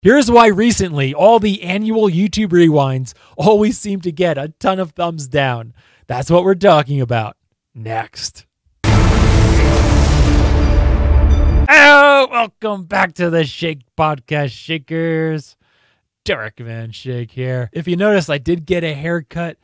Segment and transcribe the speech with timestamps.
[0.00, 4.92] Here's why recently all the annual YouTube rewinds always seem to get a ton of
[4.92, 5.74] thumbs down.
[6.06, 7.36] That's what we're talking about
[7.74, 8.46] next.
[11.70, 15.56] Oh, welcome back to the Shake Podcast Shakers.
[16.24, 17.68] Derek Van Shake here.
[17.72, 19.56] If you notice, I did get a haircut.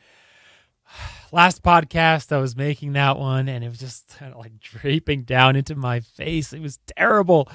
[1.30, 5.22] Last podcast, I was making that one, and it was just kind of like draping
[5.22, 6.52] down into my face.
[6.52, 7.48] It was terrible.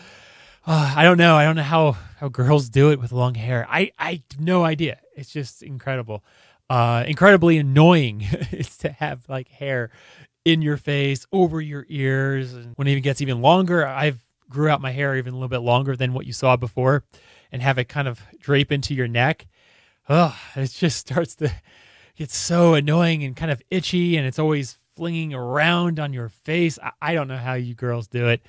[0.66, 1.36] Uh, I don't know.
[1.36, 3.66] I don't know how how girls do it with long hair.
[3.70, 5.00] I I no idea.
[5.16, 6.24] It's just incredible.
[6.70, 8.22] Uh, incredibly annoying
[8.52, 9.90] is to have like hair
[10.46, 14.20] in your face, over your ears, and when it even gets even longer, I've
[14.50, 17.04] grew out my hair even a little bit longer than what you saw before,
[17.52, 19.48] and have it kind of drape into your neck.
[20.08, 21.52] Oh, it just starts to
[22.16, 26.78] get so annoying and kind of itchy, and it's always flinging around on your face.
[26.82, 28.42] I, I don't know how you girls do it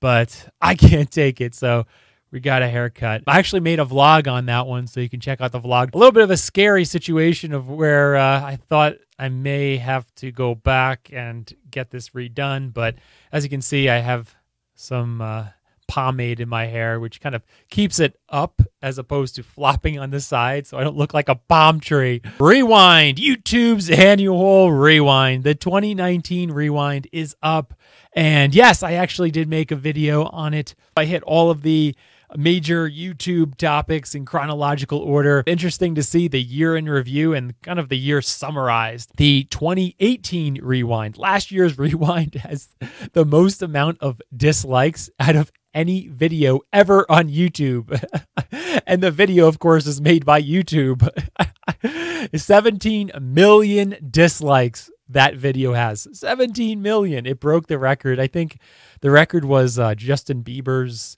[0.00, 1.54] but I can't take it.
[1.54, 1.86] So
[2.30, 3.22] we got a haircut.
[3.26, 5.94] I actually made a vlog on that one, so you can check out the vlog.
[5.94, 10.12] A little bit of a scary situation of where uh, I thought I may have
[10.16, 12.96] to go back and get this redone, but
[13.30, 14.34] as you can see, I have
[14.74, 15.48] some uh,
[15.92, 20.08] pomade in my hair, which kind of keeps it up as opposed to flopping on
[20.08, 22.22] the side, so I don't look like a palm tree.
[22.40, 25.44] Rewind, YouTube's annual rewind.
[25.44, 27.74] The 2019 rewind is up.
[28.14, 30.74] And yes, I actually did make a video on it.
[30.96, 31.94] I hit all of the
[32.34, 35.44] major YouTube topics in chronological order.
[35.46, 39.10] Interesting to see the year in review and kind of the year summarized.
[39.18, 42.68] The 2018 rewind, last year's rewind, has
[43.12, 48.02] the most amount of dislikes out of any video ever on YouTube.
[48.86, 51.08] and the video, of course, is made by YouTube.
[52.34, 57.26] 17 million dislikes that video has 17 million.
[57.26, 58.18] It broke the record.
[58.18, 58.58] I think
[59.00, 61.16] the record was uh, Justin Bieber's,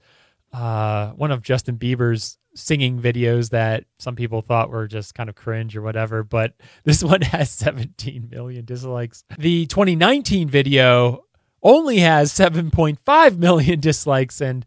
[0.53, 5.35] uh, one of Justin Bieber's singing videos that some people thought were just kind of
[5.35, 6.23] cringe or whatever.
[6.23, 9.25] But this one has 17 million dislikes.
[9.39, 11.25] The 2019 video
[11.65, 14.65] only has 7.5 million dislikes and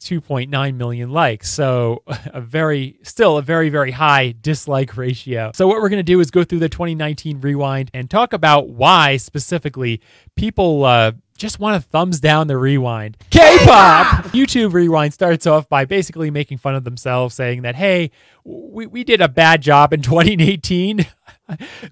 [0.00, 1.50] 2.9 million likes.
[1.50, 5.50] So a very, still a very, very high dislike ratio.
[5.54, 8.68] So what we're going to do is go through the 2019 rewind and talk about
[8.68, 10.00] why specifically
[10.36, 13.16] people uh, just want to thumbs down the rewind.
[13.30, 14.24] K-pop!
[14.26, 18.10] YouTube rewind starts off by basically making fun of themselves, saying that, hey,
[18.44, 21.06] we, we did a bad job in 2018.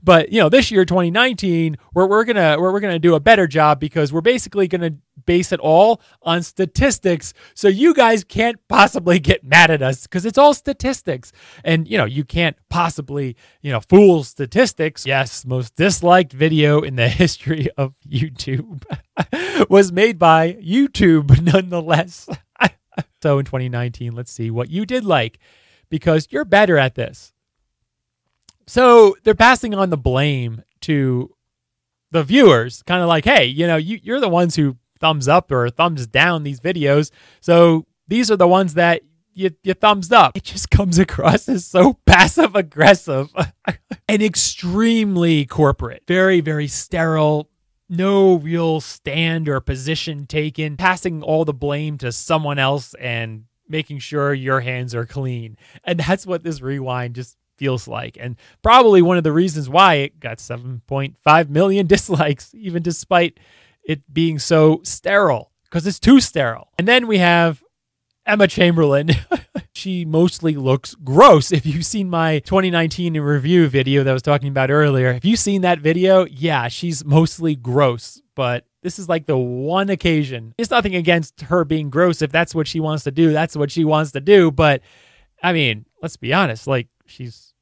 [0.03, 3.47] but you know, this year, 2019, we're, we're gonna we're, we're gonna do a better
[3.47, 4.93] job because we're basically gonna
[5.27, 7.35] base it all on statistics.
[7.55, 11.33] So you guys can't possibly get mad at us because it's all statistics.
[11.65, 15.07] And you know, you can't possibly, you know, fool statistics.
[15.07, 18.85] Yes, most disliked video in the history of YouTube
[19.69, 22.29] was made by YouTube nonetheless.
[23.23, 25.39] so in 2019, let's see what you did like
[25.89, 27.33] because you're better at this.
[28.67, 31.35] So they're passing on the blame to
[32.11, 35.53] the viewers, kind of like, hey, you know, you, you're the ones who thumbs up
[35.53, 37.11] or thumbs down these videos.
[37.41, 39.03] So these are the ones that
[39.35, 40.37] you, you thumbs up.
[40.37, 43.29] It just comes across as so passive aggressive
[44.09, 46.05] and extremely corporate.
[46.07, 47.51] Very, very sterile.
[47.89, 53.99] No real stand or position taken, passing all the blame to someone else and making
[53.99, 55.57] sure your hands are clean.
[55.85, 58.17] And that's what this rewind just feels like.
[58.21, 63.39] And probably one of the reasons why it got 7.5 million dislikes, even despite
[63.85, 66.69] it being so sterile, because it's too sterile.
[66.79, 67.64] And then we have
[68.27, 69.11] Emma Chamberlain.
[69.75, 71.53] she mostly looks gross.
[71.53, 75.37] If you've seen my 2019 review video that I was talking about earlier, have you
[75.37, 76.25] seen that video?
[76.25, 80.55] Yeah, she's mostly gross, but this is like the one occasion.
[80.59, 82.23] It's nothing against her being gross.
[82.23, 84.51] If that's what she wants to do, that's what she wants to do.
[84.51, 84.83] But
[85.43, 87.53] I mean, let's be honest, like she's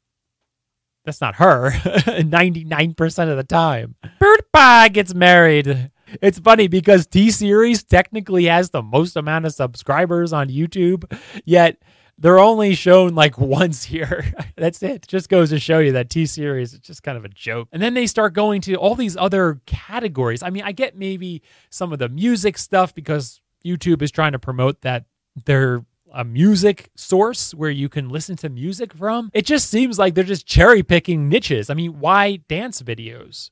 [1.05, 3.97] that's not her 99% of the time.
[4.21, 5.91] PewDiePie gets married.
[6.21, 11.05] It's funny because T Series technically has the most amount of subscribers on YouTube,
[11.45, 11.79] yet
[12.19, 14.33] they're only shown like once here.
[14.57, 15.07] That's it.
[15.07, 17.69] Just goes to show you that T Series is just kind of a joke.
[17.73, 20.43] And then they start going to all these other categories.
[20.43, 24.39] I mean, I get maybe some of the music stuff because YouTube is trying to
[24.39, 25.05] promote that
[25.45, 25.85] they're
[26.15, 29.31] a music source where you can listen to music from.
[29.33, 31.71] It just seems like they're just cherry picking niches.
[31.71, 33.51] I mean, why dance videos?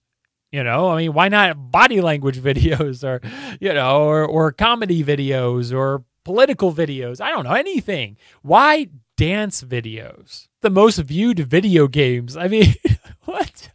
[0.52, 3.20] You know, I mean, why not body language videos or,
[3.60, 7.20] you know, or, or comedy videos or political videos?
[7.20, 8.16] I don't know, anything.
[8.42, 10.48] Why dance videos?
[10.60, 12.36] The most viewed video games.
[12.36, 12.74] I mean,
[13.24, 13.70] what?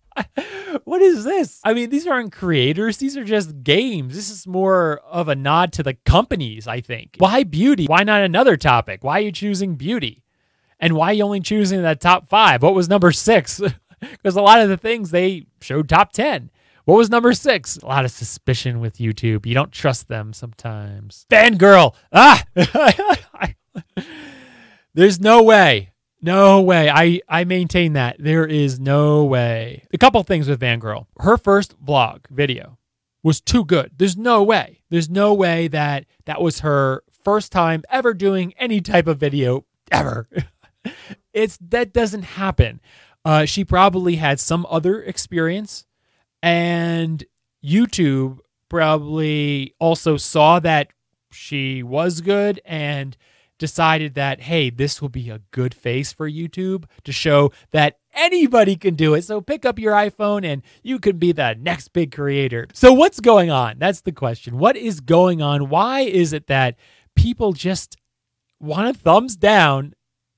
[0.83, 1.62] what is this?
[1.63, 2.98] I mean, these aren't creators.
[2.98, 4.16] These are just games.
[4.16, 7.16] This is more of a nod to the companies, I think.
[7.18, 7.86] Why beauty?
[7.86, 9.04] Why not another topic?
[9.04, 10.24] Why are you choosing beauty?
[10.80, 12.62] And why are you only choosing that top five?
[12.62, 13.62] What was number six?
[14.01, 16.51] Because a lot of the things they showed top 10.
[16.85, 17.77] What was number six?
[17.77, 19.45] A lot of suspicion with YouTube.
[19.45, 21.25] You don't trust them sometimes.
[21.31, 21.95] Fangirl.
[22.11, 22.43] Ah!
[24.93, 25.91] There's no way.
[26.21, 26.89] No way.
[26.89, 28.17] I, I maintain that.
[28.19, 29.85] There is no way.
[29.93, 31.07] A couple things with Fangirl.
[31.19, 32.77] Her first vlog video
[33.23, 33.91] was too good.
[33.97, 34.81] There's no way.
[34.91, 39.65] There's no way that that was her first time ever doing any type of video
[39.91, 40.29] ever.
[41.33, 42.79] it's that doesn't happen.
[43.25, 45.88] Uh, she probably had some other experience,
[46.45, 47.24] and
[47.65, 48.38] YouTube
[48.69, 50.89] probably also saw that
[51.31, 53.18] she was good and
[53.57, 58.75] decided that, hey, this will be a good face for YouTube to show that anybody
[58.75, 59.24] can do it.
[59.24, 62.68] So pick up your iPhone and you can be the next big creator.
[62.74, 63.80] So, what's going on?
[63.80, 64.59] That's the question.
[64.59, 65.69] What is going on?
[65.69, 66.75] Why is it that
[67.15, 67.98] people just
[68.59, 69.94] want a thumbs down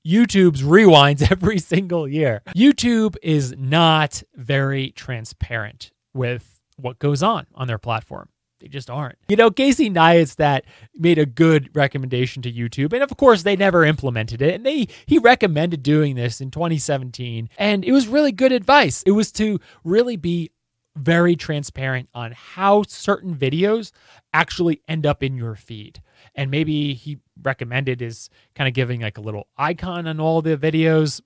[0.06, 2.40] YouTube's rewinds every single year.
[2.56, 8.28] YouTube is not very transparent with what goes on on their platform.
[8.60, 9.18] They just aren't.
[9.28, 10.62] You know, Casey Neistat
[10.94, 14.54] made a good recommendation to YouTube, and of course, they never implemented it.
[14.54, 19.02] And they he recommended doing this in 2017, and it was really good advice.
[19.06, 20.50] It was to really be
[20.96, 23.92] very transparent on how certain videos
[24.32, 26.02] actually end up in your feed.
[26.34, 30.56] And maybe he recommended is kind of giving like a little icon on all the
[30.56, 31.20] videos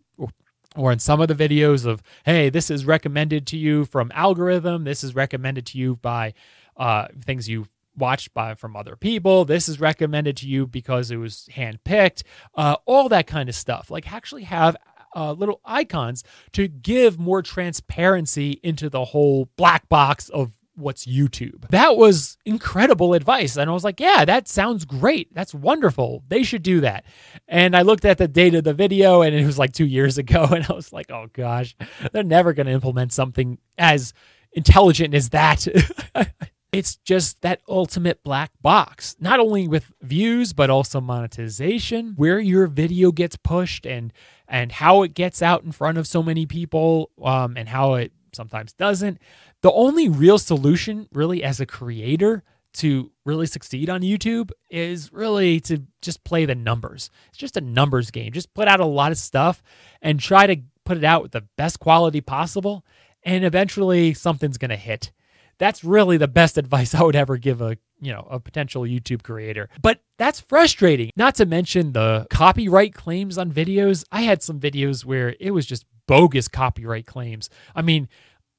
[0.76, 4.84] or in some of the videos of, hey, this is recommended to you from algorithm.
[4.84, 6.34] This is recommended to you by
[6.76, 7.66] uh, things you
[7.96, 9.44] watched by from other people.
[9.44, 12.22] This is recommended to you because it was handpicked.
[12.54, 13.90] Uh, all that kind of stuff.
[13.90, 14.76] Like actually have
[15.14, 21.68] uh, little icons to give more transparency into the whole black box of what's YouTube.
[21.70, 23.56] That was incredible advice.
[23.56, 25.32] And I was like, yeah, that sounds great.
[25.34, 26.22] That's wonderful.
[26.28, 27.04] They should do that.
[27.48, 30.18] And I looked at the date of the video and it was like two years
[30.18, 30.48] ago.
[30.52, 31.74] And I was like, oh gosh,
[32.12, 34.12] they're never going to implement something as
[34.52, 35.66] intelligent as that.
[36.72, 42.66] it's just that ultimate black box, not only with views, but also monetization, where your
[42.66, 44.12] video gets pushed and
[44.48, 48.12] and how it gets out in front of so many people um, and how it
[48.32, 49.18] sometimes doesn't.
[49.62, 52.42] The only real solution, really, as a creator
[52.74, 57.10] to really succeed on YouTube is really to just play the numbers.
[57.28, 58.32] It's just a numbers game.
[58.32, 59.62] Just put out a lot of stuff
[60.00, 62.84] and try to put it out with the best quality possible.
[63.22, 65.12] And eventually something's going to hit.
[65.58, 69.22] That's really the best advice I would ever give a you know, a potential YouTube
[69.22, 69.70] creator.
[69.80, 71.10] But that's frustrating.
[71.16, 74.04] Not to mention the copyright claims on videos.
[74.10, 77.50] I had some videos where it was just bogus copyright claims.
[77.74, 78.08] I mean,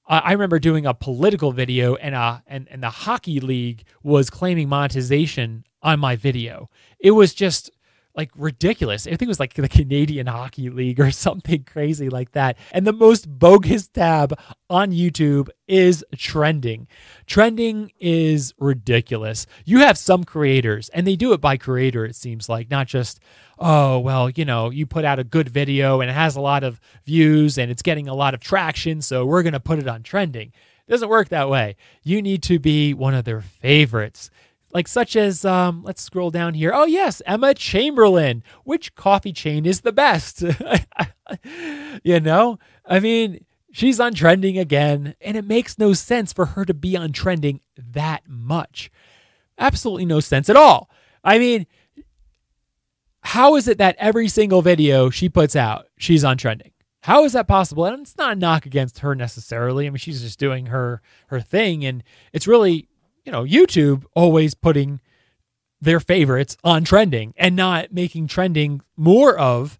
[0.05, 4.67] I remember doing a political video and uh and, and the hockey league was claiming
[4.67, 6.69] monetization on my video.
[6.99, 7.71] It was just
[8.15, 9.07] like ridiculous.
[9.07, 12.57] I think it was like the Canadian Hockey League or something crazy like that.
[12.71, 14.37] And the most bogus tab
[14.69, 16.87] on YouTube is trending.
[17.25, 19.47] Trending is ridiculous.
[19.65, 23.19] You have some creators, and they do it by creator, it seems like, not just,
[23.63, 26.63] oh, well, you know, you put out a good video and it has a lot
[26.63, 29.87] of views and it's getting a lot of traction, so we're going to put it
[29.87, 30.51] on trending.
[30.87, 31.77] It doesn't work that way.
[32.03, 34.29] You need to be one of their favorites
[34.73, 36.71] like such as um, let's scroll down here.
[36.73, 38.43] Oh yes, Emma Chamberlain.
[38.63, 40.41] Which coffee chain is the best?
[42.03, 46.65] you know, I mean, she's on trending again, and it makes no sense for her
[46.65, 48.91] to be on trending that much.
[49.57, 50.89] Absolutely no sense at all.
[51.23, 51.67] I mean,
[53.23, 56.71] how is it that every single video she puts out, she's on trending?
[57.01, 57.85] How is that possible?
[57.85, 59.87] And it's not a knock against her necessarily.
[59.87, 62.87] I mean, she's just doing her her thing, and it's really
[63.25, 64.99] you know, YouTube always putting
[65.81, 69.79] their favorites on trending and not making trending more of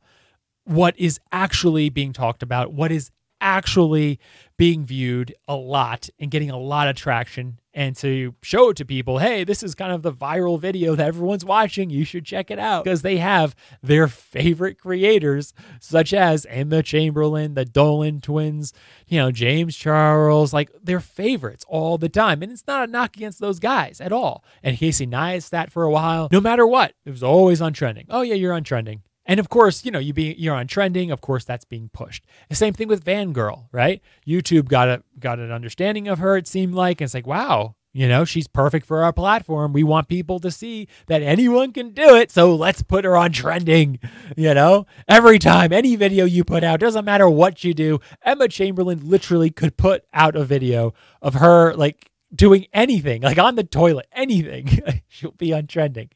[0.65, 4.19] what is actually being talked about, what is actually
[4.57, 8.85] being viewed a lot and getting a lot of traction and to show it to
[8.85, 11.89] people hey this is kind of the viral video that everyone's watching.
[11.89, 12.83] You should check it out.
[12.83, 18.73] Because they have their favorite creators such as emma chamberlain the dolan twins
[19.07, 22.41] you know james charles like their favorites all the time.
[22.43, 24.43] And it's not a knock against those guys at all.
[24.61, 28.05] And casey neistat for a while no matter what it was always on trending.
[28.09, 31.11] Oh yeah you're on trending and of course, you know, you be you're on trending.
[31.11, 32.25] Of course, that's being pushed.
[32.49, 34.01] The same thing with Fangirl, right?
[34.27, 36.37] YouTube got a got an understanding of her.
[36.37, 39.71] It seemed like and it's like, wow, you know, she's perfect for our platform.
[39.71, 42.31] We want people to see that anyone can do it.
[42.31, 43.99] So let's put her on trending.
[44.35, 48.47] You know, every time any video you put out, doesn't matter what you do, Emma
[48.47, 53.63] Chamberlain literally could put out a video of her like doing anything, like on the
[53.63, 56.09] toilet, anything, she'll be on trending.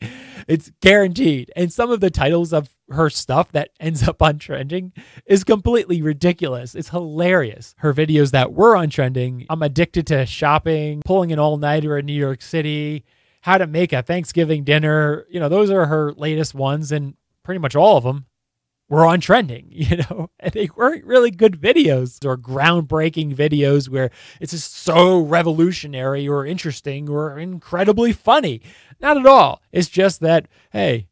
[0.48, 1.52] It's guaranteed.
[1.56, 4.94] And some of the titles of her stuff that ends up on trending
[5.26, 6.76] is completely ridiculous.
[6.76, 7.76] It's hilarious.
[7.80, 12.06] Her videos that were on trending, I'm addicted to shopping, pulling an all nighter in
[12.06, 13.06] New York City,
[13.42, 15.26] how to make a Thanksgiving dinner.
[15.30, 18.26] You know, those are her latest ones, and pretty much all of them
[18.90, 24.12] were on trending, you know, and they weren't really good videos or groundbreaking videos where
[24.40, 28.62] it's just so revolutionary or interesting or incredibly funny.
[29.00, 29.62] Not at all.
[29.72, 31.08] It's just that, hey,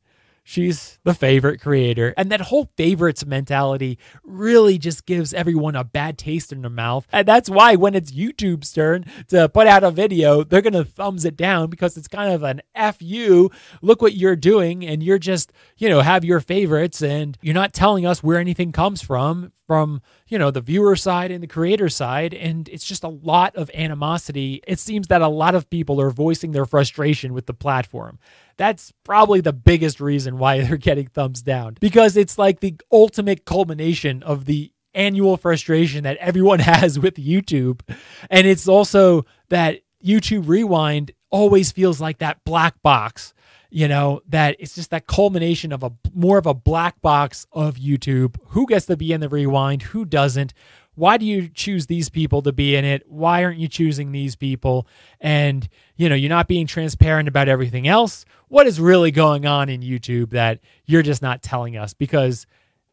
[0.45, 2.13] she's the favorite creator.
[2.15, 7.05] And that whole favorites mentality really just gives everyone a bad taste in their mouth.
[7.11, 10.85] And that's why when it's YouTube's turn to put out a video, they're going to
[10.85, 13.49] thumbs it down because it's kind of an F you.
[13.81, 14.85] Look what you're doing.
[14.85, 18.71] And you're just, you know, have your favorites and you're not telling us where anything
[18.71, 22.33] comes from, from, you know, the viewer side and the creator side.
[22.33, 24.61] And it's just a lot of animosity.
[24.67, 28.19] It seems that a lot of people are voicing their frustration with the platform.
[28.57, 33.45] That's probably the biggest reason why they're getting thumbs down because it's like the ultimate
[33.45, 37.81] culmination of the annual frustration that everyone has with YouTube.
[38.29, 43.33] And it's also that YouTube Rewind always feels like that black box,
[43.75, 47.75] you know, that it's just that culmination of a more of a black box of
[47.75, 48.37] YouTube.
[48.47, 49.83] Who gets to be in the rewind?
[49.83, 50.53] Who doesn't?
[50.95, 53.03] why do you choose these people to be in it?
[53.07, 54.87] Why aren't you choosing these people?
[55.19, 55.67] And,
[55.97, 58.23] you know, you're not being transparent about everything else.
[58.47, 61.93] What is really going on in YouTube that you're just not telling us?
[61.93, 62.47] Because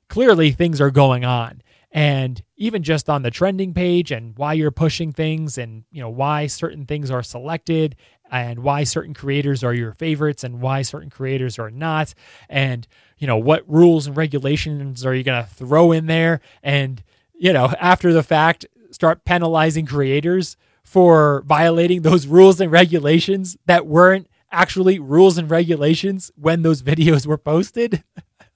[0.09, 1.63] clearly things are going on.
[1.93, 6.09] And even just on the trending page and why you're pushing things and, you know,
[6.09, 7.97] why certain things are selected
[8.31, 12.15] and why certain creators are your favorites and why certain creators are not.
[12.49, 16.41] And, you know, what rules and regulations are you going to throw in there?
[16.63, 23.57] And, you know, after the fact, start penalizing creators for violating those rules and regulations
[23.67, 28.03] that weren't actually rules and regulations when those videos were posted.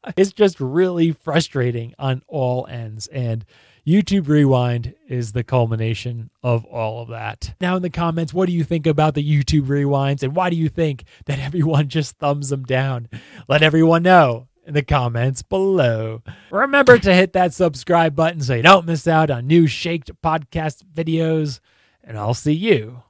[0.17, 3.07] it's just really frustrating on all ends.
[3.09, 3.45] And
[3.87, 7.55] YouTube Rewind is the culmination of all of that.
[7.61, 10.57] Now, in the comments, what do you think about the YouTube Rewinds and why do
[10.57, 13.09] you think that everyone just thumbs them down?
[13.49, 16.23] Let everyone know in the comments below.
[16.51, 20.83] Remember to hit that subscribe button so you don't miss out on new Shaked podcast
[20.93, 21.61] videos,
[22.03, 23.05] and I'll see you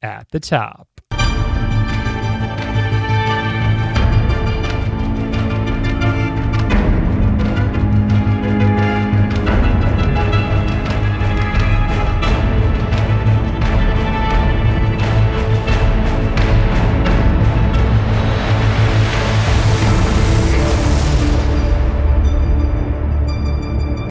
[0.00, 0.86] at the top.